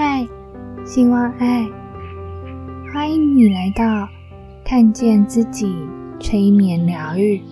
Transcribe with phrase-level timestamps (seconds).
[0.00, 0.24] 嗨，
[0.86, 1.66] 希望爱，
[2.94, 4.08] 欢迎你来到
[4.64, 5.74] 看见自己
[6.20, 7.42] 催眠疗愈。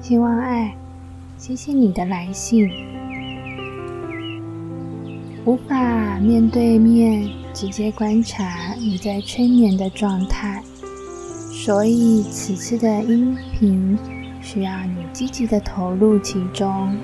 [0.00, 0.74] 希望爱，
[1.36, 2.70] 谢谢你的来信。
[5.44, 10.62] 无法面对面直接观察你在催眠的状态，
[11.52, 13.98] 所以此次的音频
[14.40, 16.96] 需要你积极的投入其中。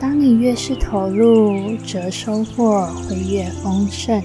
[0.00, 4.22] 当你越是投入，则收获会越丰盛。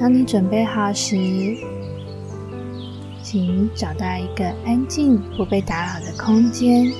[0.00, 1.16] 当你准备好时，
[3.22, 6.90] 请找到一个安静、不被打扰的空间，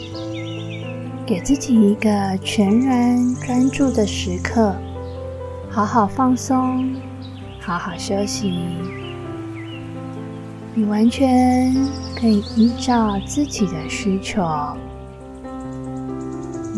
[1.27, 4.77] 给自己一个全然专注的时刻，
[5.69, 6.95] 好好放松，
[7.59, 8.52] 好好休息。
[10.74, 11.74] 你完全
[12.15, 14.46] 可以依照自己的需求。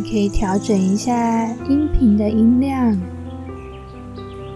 [0.03, 2.93] 你可以调整一下音频的音量，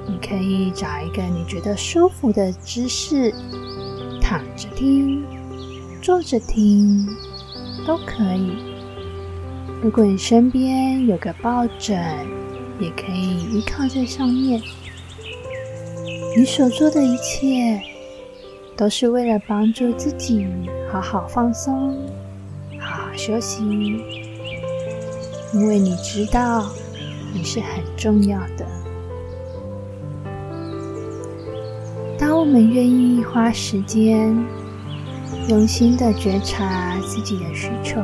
[0.09, 3.33] 你可以找一个你觉得舒服的姿势，
[4.21, 5.25] 躺着听、
[6.03, 7.07] 坐着听
[7.87, 8.57] 都可以。
[9.81, 11.97] 如果你身边有个抱枕，
[12.81, 14.61] 也可以依靠在上面。
[16.37, 17.81] 你所做的一切，
[18.77, 20.45] 都是为了帮助自己
[20.91, 21.97] 好好放松、
[22.81, 24.26] 好好休息。
[25.59, 26.67] 因为你知道
[27.33, 28.67] 你是很重要的。
[32.19, 34.37] 当我们愿意花时间、
[35.49, 38.03] 用心的觉察自己的需求，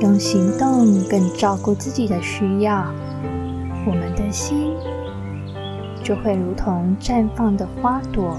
[0.00, 2.92] 用行动更照顾自己的需要，
[3.86, 4.70] 我们的心
[6.04, 8.36] 就会如同绽放的花朵，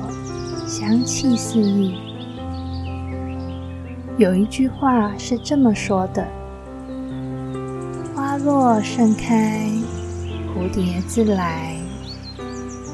[0.67, 1.95] 香气四溢。
[4.17, 6.23] 有一句话是这么说的。
[8.43, 9.71] 若盛开，
[10.53, 11.77] 蝴蝶自来；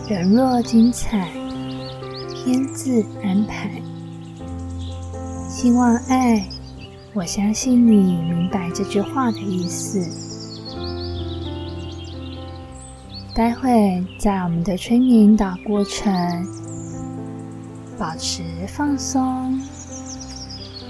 [0.08, 1.28] 人若精彩，
[2.36, 3.82] 天自安排。
[5.50, 6.48] 希望爱，
[7.16, 10.08] 我相信你明白这句话的意思。
[13.34, 16.14] 待会在我们的催眠引导过程，
[17.98, 19.60] 保持放松，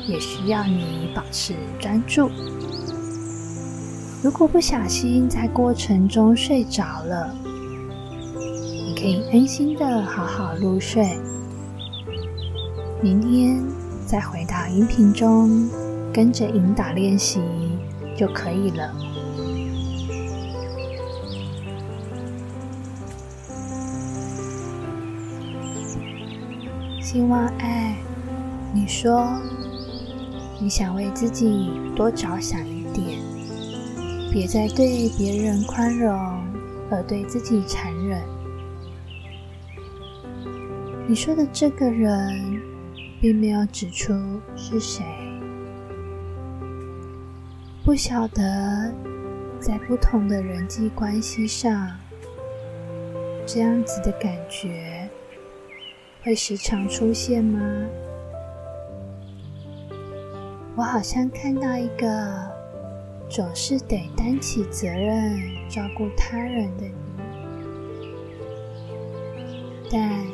[0.05, 2.29] 也需要你保持专注。
[4.22, 7.34] 如果不小心在过程中睡着了，
[8.35, 11.18] 你可以安心的好好入睡。
[13.02, 13.63] 明天
[14.06, 15.69] 再回到音频中，
[16.13, 17.40] 跟着引导练习
[18.18, 18.94] 就可以了。
[27.01, 27.96] 希望爱，
[28.74, 29.30] 你说
[30.59, 32.78] 你想为自己多着想。
[34.31, 36.13] 别再对别人宽容，
[36.91, 38.22] 而对自己残忍。
[41.07, 42.62] 你说的这个人，
[43.19, 44.13] 并没有指出
[44.56, 45.03] 是谁。
[47.84, 48.94] 不晓得，
[49.59, 51.97] 在不同的人际关系上，
[53.47, 55.09] 这样子的感觉
[56.22, 57.59] 会时常出现吗？
[60.75, 62.58] 我好像看到一个。
[63.29, 66.94] 总是得担起责任照顾他人的你，
[69.91, 70.25] 但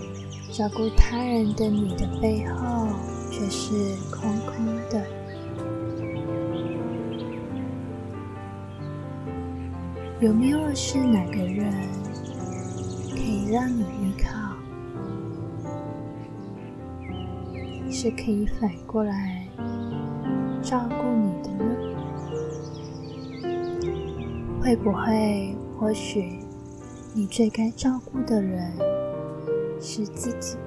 [0.50, 2.88] 照顾他人的你的背后
[3.30, 3.74] 却是
[4.10, 5.06] 空空的。
[10.22, 11.70] 有没有是哪个人
[13.12, 14.56] 可以让你依靠？
[17.92, 19.46] 是可以反过来
[20.62, 21.95] 照顾你的呢？
[24.66, 25.56] 会不会？
[25.80, 26.40] 或许
[27.14, 28.76] 你最该照顾的人
[29.80, 30.58] 是自己。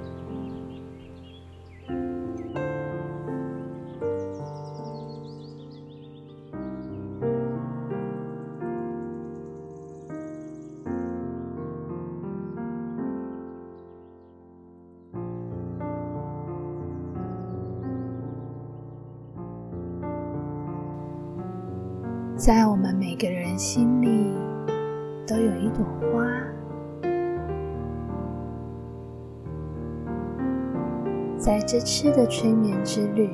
[31.71, 33.29] 这次的催眠之旅，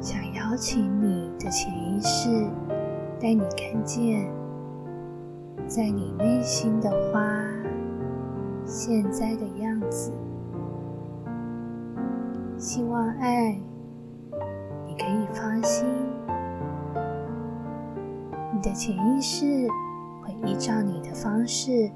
[0.00, 2.28] 想邀请你的潜意识，
[3.20, 4.28] 带你看见，
[5.68, 7.22] 在你内心的花
[8.66, 10.10] 现在的样子。
[12.58, 13.56] 希望爱，
[14.84, 15.86] 你可以放心。
[18.52, 19.68] 你的潜意识
[20.20, 21.88] 会依照你的方式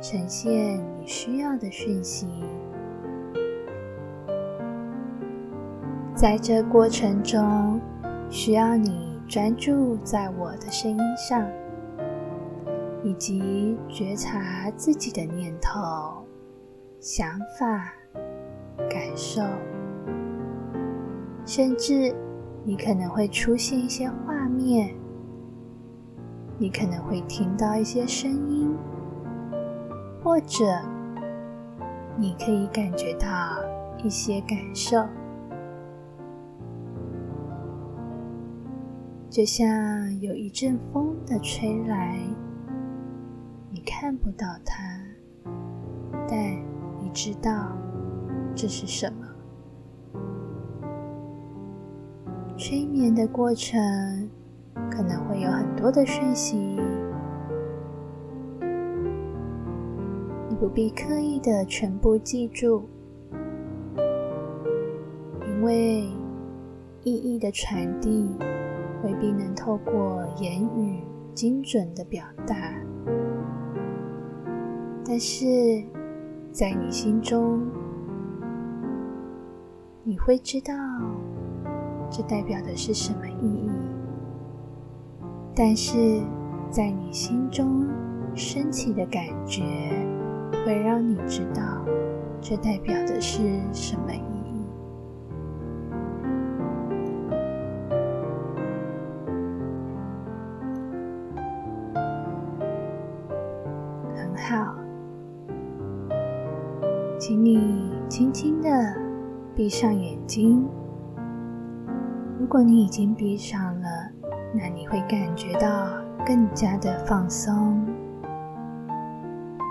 [0.00, 2.26] 呈现你需要的讯息。
[6.22, 7.80] 在这过程中，
[8.30, 11.44] 需要你专注在我的声音上，
[13.02, 16.24] 以及觉察自己的念头、
[17.00, 17.28] 想
[17.58, 17.92] 法、
[18.88, 19.42] 感受，
[21.44, 22.14] 甚至
[22.62, 24.94] 你可能会出现一些画面，
[26.56, 28.72] 你可能会听到一些声音，
[30.22, 30.64] 或者
[32.16, 33.28] 你可以感觉到
[34.04, 35.04] 一些感受。
[39.32, 39.66] 就像
[40.20, 42.20] 有一阵风的吹来，
[43.70, 45.00] 你看不到它，
[46.28, 46.38] 但
[47.00, 47.74] 你知道
[48.54, 49.26] 这是什么。
[52.58, 53.80] 催眠的过程
[54.90, 56.58] 可能会有很多的讯息，
[60.46, 62.82] 你不必刻意的全部记住，
[65.46, 66.02] 因为
[67.02, 68.28] 意义的传递。
[69.04, 71.02] 未必能透过言语
[71.34, 72.54] 精准的表达，
[75.04, 75.44] 但是
[76.50, 77.60] 在你心中，
[80.04, 80.74] 你会知道
[82.10, 83.70] 这代表的是什么意义。
[85.54, 86.20] 但是
[86.70, 87.86] 在你心中
[88.34, 89.62] 升起的感觉，
[90.64, 91.62] 会让你知道
[92.40, 94.12] 这代表的是什么。
[104.36, 104.74] 好
[107.18, 108.68] 请你轻轻的
[109.54, 110.66] 闭上眼睛。
[112.40, 113.88] 如果你已经闭上了，
[114.54, 115.88] 那你会感觉到
[116.26, 117.86] 更加的放松。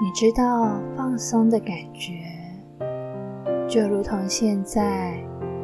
[0.01, 2.13] 你知道放松的感觉，
[3.67, 5.13] 就如同现在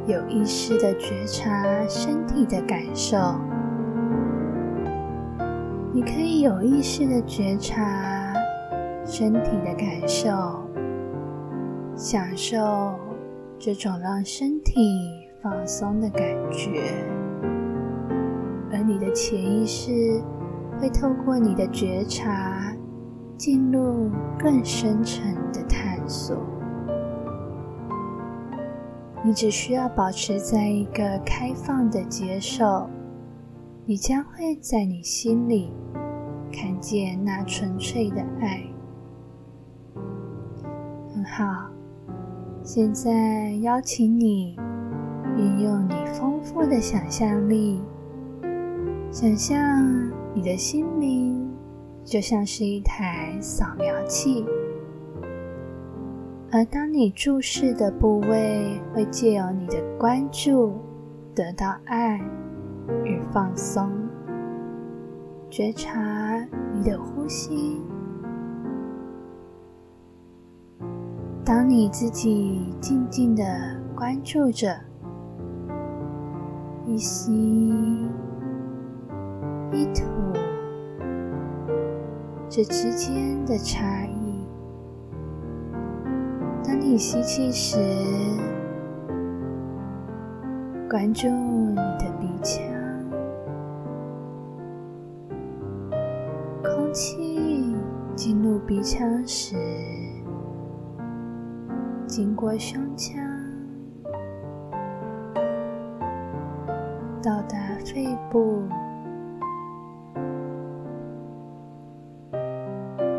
[0.06, 3.18] 有意识的觉察身体的感受。
[5.94, 8.17] 你可以有意识的觉察
[9.08, 10.30] 身体的感受。
[11.96, 12.60] 享受
[13.58, 14.82] 这种让身体
[15.42, 17.04] 放松的感觉，
[18.72, 20.22] 而你的潜意识
[20.80, 22.72] 会透过你的觉察
[23.36, 26.38] 进入更深层的探索。
[29.24, 32.88] 你只需要保持在一个开放的接受，
[33.86, 35.74] 你将会在你心里
[36.54, 38.62] 看见那纯粹的爱。
[41.28, 41.70] 好。
[42.64, 44.58] 现在邀请你
[45.38, 47.82] 运用你丰富的想象力，
[49.10, 49.58] 想象
[50.34, 51.50] 你的心灵
[52.04, 54.46] 就像是一台扫描器，
[56.52, 60.76] 而当你注视的部位会借由你的关注
[61.34, 62.20] 得到爱
[63.06, 63.90] 与放松，
[65.50, 67.82] 觉察你的呼吸。
[71.48, 73.42] 当你自己静静的
[73.96, 74.78] 关注着
[76.86, 78.06] 一吸
[79.72, 80.04] 一吐
[82.50, 84.46] 这之间的差异，
[86.66, 87.78] 当你吸气时，
[90.90, 92.62] 关注你的鼻腔，
[96.62, 97.74] 空气
[98.18, 99.56] 进入鼻腔时。
[102.18, 103.16] 经过胸腔，
[107.22, 107.56] 到达
[107.86, 108.64] 肺部。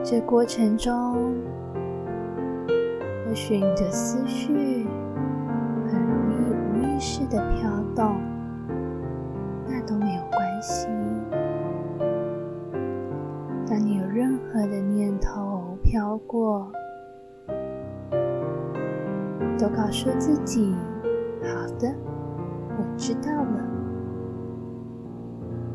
[0.02, 1.33] 这过程中，
[3.25, 4.85] 或许你的思绪
[5.87, 8.21] 很容易无意识的飘动，
[19.71, 20.75] 告诉自己
[21.43, 21.95] ：“好的，
[22.79, 23.65] 我知道了。”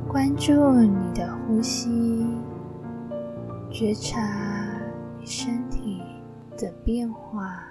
[0.07, 2.37] 关注你的呼吸，
[3.71, 4.19] 觉察
[5.19, 6.01] 你身体
[6.57, 7.63] 的变化。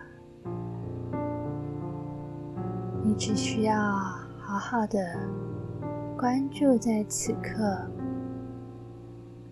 [3.04, 3.74] 你只需要
[4.38, 4.98] 好好的
[6.16, 7.78] 关注在此刻，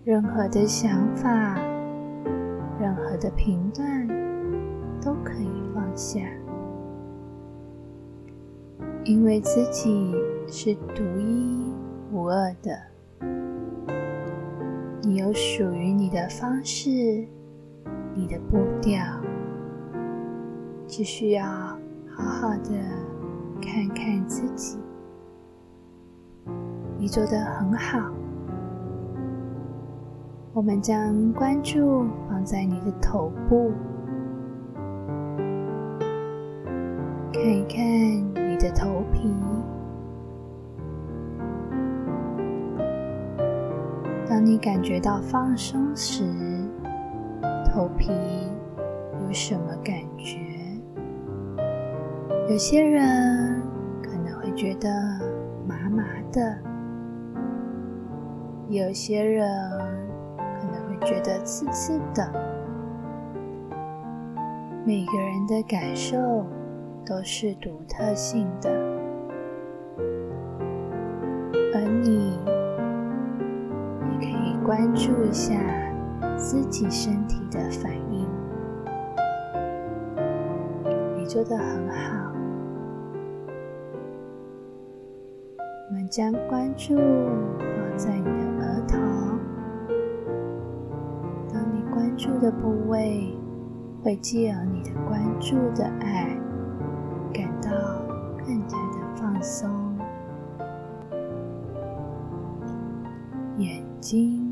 [0.04, 1.28] 任何的想法、
[2.80, 4.08] 任何的评断
[5.00, 6.20] 都可以放下。
[9.04, 10.14] 因为自己
[10.46, 11.72] 是独一
[12.12, 12.78] 无二的，
[15.02, 16.90] 你有属于你的方式，
[18.14, 19.02] 你的步调，
[20.86, 21.44] 只需要
[22.14, 22.70] 好好的
[23.60, 24.78] 看看自己。
[26.98, 28.12] 你做的很好。
[30.52, 33.72] 我们将关注放在你的头部，
[37.32, 38.29] 看一看
[38.60, 39.34] 的头皮。
[44.28, 46.22] 当你感觉到放松时，
[47.72, 48.12] 头皮
[49.26, 50.38] 有什么感觉？
[52.48, 53.62] 有些人
[54.02, 54.88] 可能会觉得
[55.66, 56.58] 麻麻的，
[58.68, 59.48] 有些人
[60.36, 62.30] 可能会觉得刺刺的。
[64.84, 66.16] 每个人的感受
[67.10, 68.70] 都是独特性的，
[71.74, 72.38] 而你
[74.12, 74.50] 也可以。
[74.64, 75.54] 关注一下
[76.36, 78.28] 自己身体的反应，
[81.16, 82.30] 你做的很好。
[85.88, 88.98] 我们将关注放在你的额头，
[91.52, 93.36] 当你关注的部位
[94.04, 96.29] 会借由你的关注的爱，
[99.40, 99.70] 放松，
[103.56, 104.46] 眼睛。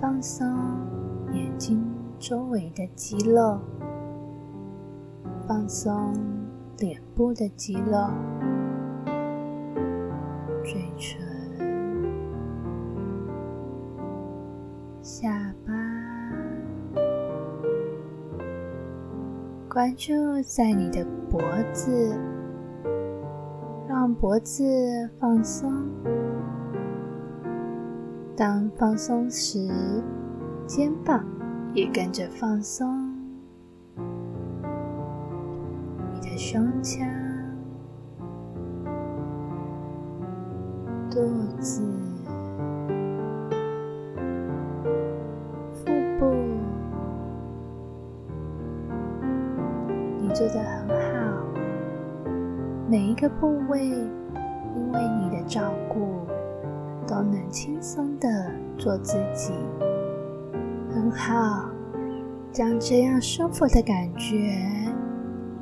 [0.00, 0.46] 放松
[1.32, 1.84] 眼睛
[2.16, 3.58] 周围的肌肉，
[5.48, 6.14] 放松
[6.78, 8.08] 脸部的肌肉，
[10.62, 11.20] 嘴唇、
[15.02, 15.72] 下巴，
[19.68, 21.04] 关注在你的
[21.34, 22.16] 脖子，
[23.88, 24.62] 让脖子
[25.18, 25.68] 放松。
[28.36, 29.58] 当放松时，
[30.64, 31.24] 肩膀
[31.74, 33.12] 也跟着放松。
[36.12, 37.04] 你的胸腔、
[41.10, 41.20] 肚
[41.58, 41.82] 子、
[45.72, 46.32] 腹部，
[50.20, 50.93] 你做的很。
[52.94, 56.06] 每一个部位，因为你的照顾。
[57.06, 58.28] 都能轻松的
[58.78, 59.52] 做自己，
[60.90, 61.68] 很好。
[62.52, 64.58] 将这样舒服的感觉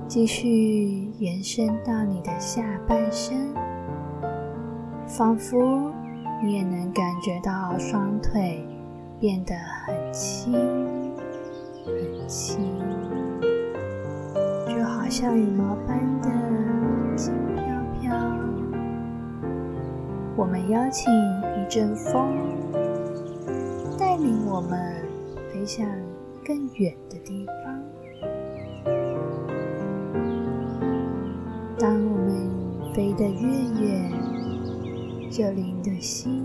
[0.07, 3.53] 继续延伸到你的下半身，
[5.05, 5.91] 仿佛
[6.45, 8.65] 你也能感觉到双腿
[9.19, 10.53] 变得很轻
[11.85, 12.79] 很轻，
[14.69, 16.29] 就好像羽毛般的
[20.35, 22.33] 我们邀请一阵风，
[23.99, 25.07] 带领我们
[25.53, 25.87] 飞向
[26.45, 27.83] 更远的地方。
[31.79, 33.47] 当我们飞得越
[33.81, 34.11] 远，
[35.31, 36.43] 就离的心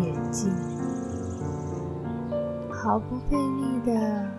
[0.00, 0.50] 越近，
[2.70, 4.30] 毫不费力的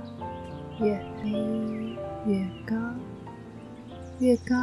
[0.79, 1.29] 越飞
[2.25, 2.75] 越高，
[4.17, 4.55] 越高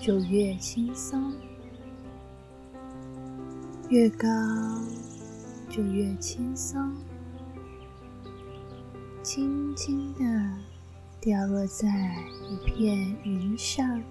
[0.00, 1.20] 就越轻松。
[3.92, 4.26] 越高
[5.68, 6.96] 就越轻松，
[9.22, 10.24] 轻轻的
[11.20, 11.86] 掉落在
[12.48, 14.02] 一片云上。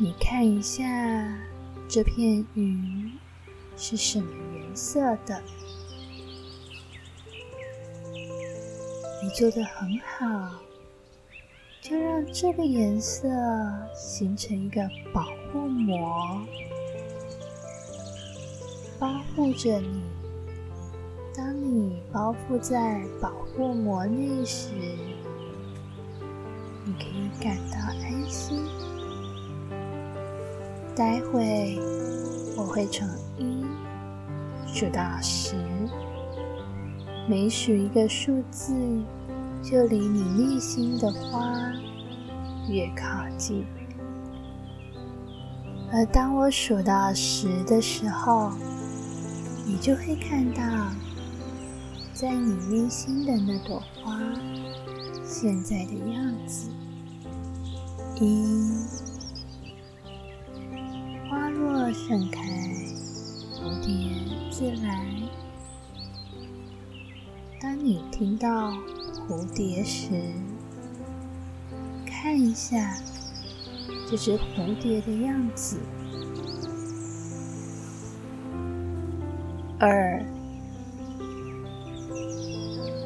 [0.00, 0.82] 你看一下
[1.86, 3.12] 这片云
[3.76, 5.38] 是什么颜色的？
[9.22, 10.54] 你做的很好，
[11.82, 13.28] 就让这个颜色
[13.94, 16.40] 形成一个保护膜。
[18.98, 20.02] 保护着你。
[21.36, 24.70] 当你包覆在保护膜内时，
[26.84, 28.64] 你可以感到安心。
[30.94, 31.78] 待会
[32.56, 33.66] 我会从一
[34.66, 35.54] 数到十，
[37.28, 38.74] 每数一个数字，
[39.62, 41.52] 就离你内心的花
[42.66, 43.66] 越靠近。
[45.92, 48.50] 而当我数到十的时候，
[49.68, 50.62] 你就会看到，
[52.12, 54.16] 在你内心的那朵花
[55.24, 56.70] 现在的样子。
[58.20, 58.70] 一，
[61.28, 62.42] 花若盛开，
[63.56, 64.14] 蝴蝶
[64.52, 65.04] 自来。
[67.60, 68.70] 当你听到
[69.28, 70.08] 蝴蝶时，
[72.06, 72.96] 看一下
[74.08, 75.80] 这只蝴蝶的样子。
[79.78, 80.24] 二，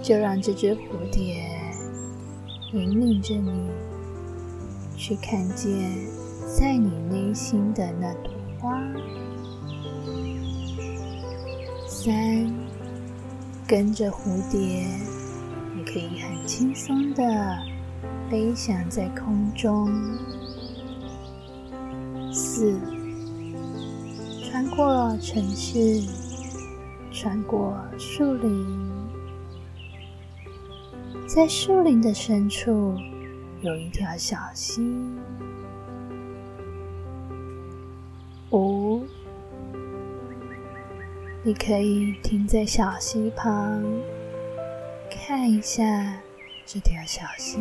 [0.02, 1.44] 就让这只蝴蝶
[2.72, 3.68] 引领着你
[4.96, 5.72] 去看见
[6.56, 8.80] 在你内心的那朵花。
[11.88, 12.54] 三，
[13.66, 14.86] 跟着蝴蝶，
[15.76, 17.58] 你可以很轻松的
[18.30, 19.92] 飞翔在空中。
[22.32, 22.78] 四，
[24.44, 26.00] 穿过城市，
[27.22, 28.80] 穿过树林，
[31.28, 32.96] 在树林的深处
[33.60, 34.80] 有一条小溪。
[38.52, 39.04] 五，
[41.42, 43.84] 你可以停在小溪旁，
[45.10, 45.84] 看一下
[46.64, 47.58] 这条小溪。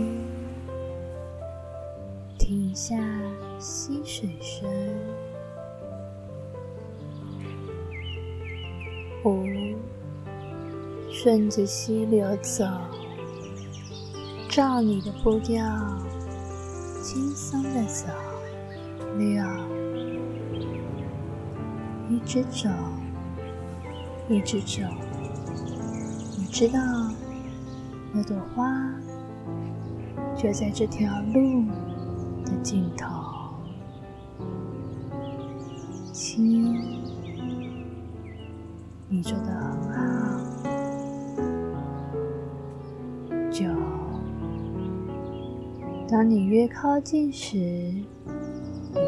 [2.38, 2.96] 听一下
[3.60, 4.70] 溪水声，
[9.24, 9.44] 五，
[11.12, 12.66] 顺着溪流走，
[14.48, 15.64] 照你的步调，
[17.02, 18.08] 轻松的走。
[19.18, 19.44] 六，
[22.10, 22.70] 一直走，
[24.30, 24.84] 一直走，
[26.38, 26.80] 你知道
[28.14, 28.72] 那朵花
[30.38, 31.66] 就在这条路。
[32.46, 33.06] 的尽头，
[36.12, 36.89] 七，
[39.20, 40.00] 你做的很好。
[43.52, 43.66] 九，
[46.08, 48.06] 当你越靠近时，你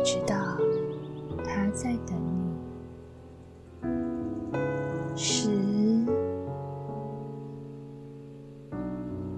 [0.04, 0.36] 知道
[1.46, 3.88] 他在等你。
[5.16, 5.50] 十，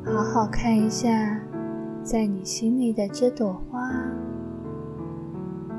[0.03, 1.39] 好好看一下。
[2.01, 3.79] 在你心里的这朵花，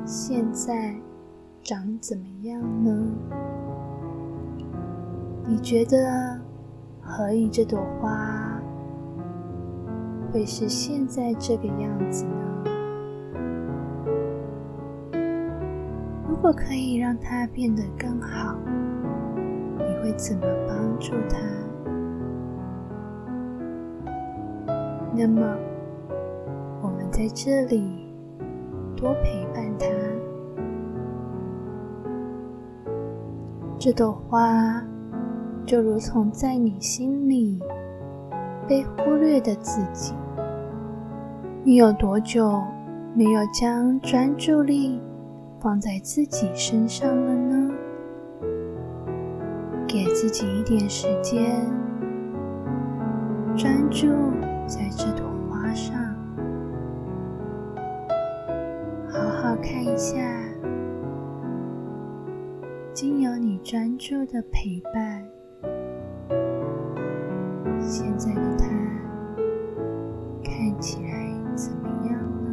[0.07, 0.95] 现在
[1.63, 3.13] 长怎么样呢？
[5.47, 6.41] 你觉得
[7.01, 8.61] 何以这朵花
[10.33, 12.65] 会是现在这个样子呢？
[16.27, 18.57] 如果可以让它变得更好，
[19.79, 21.39] 你会怎么帮助它？
[25.15, 25.43] 那么。
[26.83, 28.13] 我们在这里，
[28.95, 29.87] 多陪伴它。
[33.79, 34.83] 这朵花
[35.67, 37.59] 就如同在你心里
[38.69, 40.15] 被忽略的自己。
[41.63, 42.63] 你有多久
[43.15, 45.01] 没有将专注力
[45.61, 47.71] 放在自己身上了呢？
[49.89, 51.65] 给自己一点时间，
[53.57, 54.09] 专注
[54.67, 55.97] 在这朵花上。
[59.09, 60.19] 好好看一下，
[62.93, 65.25] 经由你专注的陪伴，
[67.87, 68.67] 现在的他
[70.43, 72.51] 看起来怎么样呢？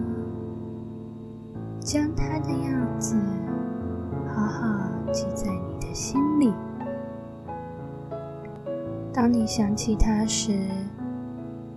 [1.80, 3.15] 将他的样子
[4.28, 6.54] 好好记在你的心里。
[9.13, 10.67] 当你想起他时，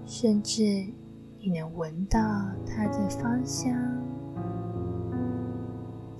[0.04, 0.62] 甚至
[1.38, 2.20] 你能闻到
[2.66, 3.72] 他的芳香。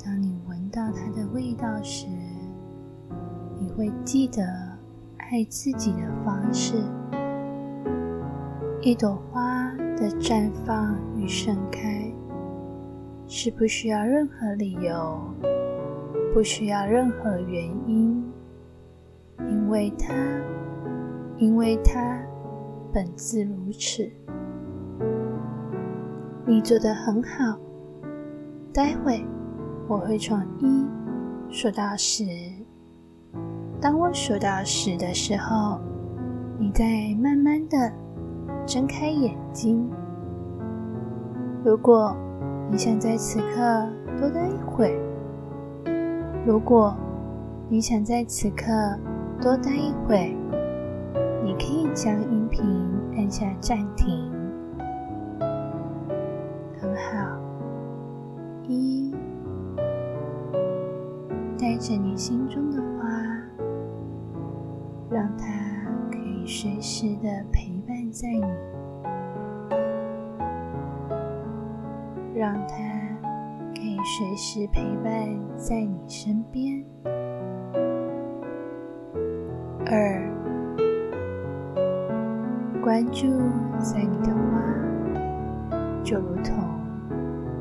[0.05, 2.07] 当你闻到它的味道时，
[3.59, 4.43] 你会记得
[5.17, 6.83] 爱自己的方式。
[8.85, 12.05] 一朵花的绽放与盛开，
[13.27, 15.19] 是不需要任何理由，
[16.35, 18.23] 不需要任何原因，
[19.49, 20.13] 因为它，
[21.39, 22.23] 因为它
[22.93, 24.07] 本自如此。
[26.47, 27.59] 你做的很好，
[28.71, 29.25] 待会。
[29.89, 30.87] 我会从一
[31.49, 32.23] 数到十。
[33.81, 35.81] 当我数到十的时候，
[36.59, 36.85] 你再
[37.19, 37.91] 慢慢的
[38.67, 39.91] 睁开眼睛。
[41.65, 42.17] 如果
[42.71, 44.99] 你想在此刻多待一会，
[46.47, 46.95] 如果
[47.69, 48.65] 你想在此刻
[49.41, 50.37] 多待一会，
[51.43, 52.65] 你可以将音频
[53.17, 54.33] 按下暂停。
[56.81, 57.39] 很好，
[58.67, 59.15] 一。
[61.59, 63.09] 带着你心中的花，
[65.11, 65.47] 让它
[66.11, 67.84] 可以随时的陪伴
[68.15, 68.47] 在你，
[72.33, 72.77] 让它
[73.75, 76.85] 可以随时陪伴在你身边。
[79.85, 80.23] 二，
[82.85, 83.27] 关注
[83.81, 84.63] 在你的花，
[86.05, 86.55] 就如同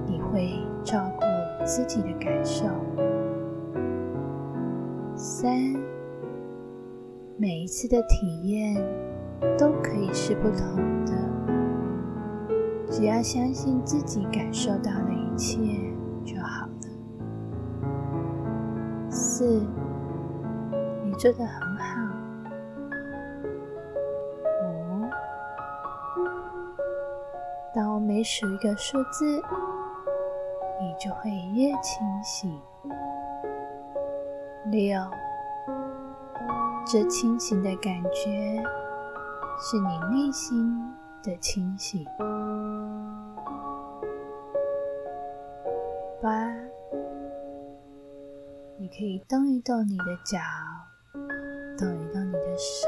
[0.06, 0.52] 你会
[0.84, 1.26] 照顾
[1.66, 2.68] 自己的感受。
[5.16, 5.52] 三，
[7.38, 8.76] 每一次的体验
[9.58, 11.14] 都可以是不同的。
[12.90, 15.58] 只要相信自己感受到的一切
[16.24, 16.72] 就好了。
[19.10, 19.66] 四，
[21.04, 22.02] 你做的很好。
[24.64, 25.06] 五，
[27.74, 29.42] 当我每数一个数字，
[30.80, 32.62] 你就会越清醒。
[34.66, 35.00] 六，
[36.86, 38.64] 这清醒的感觉
[39.60, 42.06] 是你内心的清醒。
[46.22, 46.30] 八，
[48.78, 50.40] 你可以动一动你的脚，
[51.78, 52.88] 动一动你的手。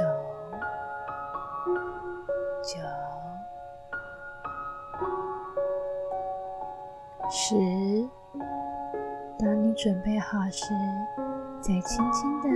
[2.63, 2.79] 九，
[7.29, 7.55] 十，
[9.39, 10.73] 当你准备好时。
[11.61, 12.49] 再轻轻的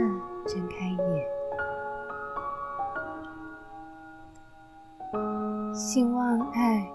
[0.45, 1.27] 睁开眼，
[5.99, 6.89] 希望爱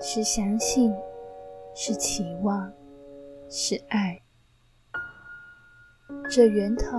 [0.00, 0.90] 是相信，
[1.74, 2.72] 是期望，
[3.50, 4.18] 是爱。
[6.30, 6.96] 这源头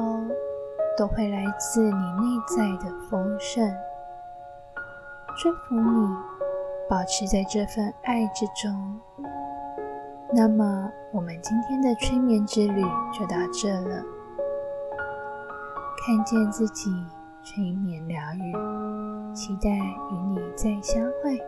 [0.96, 3.68] 都会来自你内在的丰盛。
[5.42, 6.16] 祝福你
[6.88, 9.00] 保持在这份爱之中。
[10.32, 14.04] 那么，我们今天的催眠之旅就到这了。
[16.06, 16.92] 看见自己，
[17.44, 18.54] 催眠疗愈，
[19.34, 21.40] 期待与你再相会。